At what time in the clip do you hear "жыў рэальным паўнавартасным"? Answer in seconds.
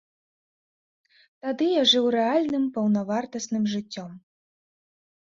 1.91-3.63